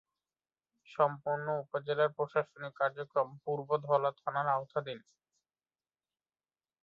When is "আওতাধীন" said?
4.49-4.99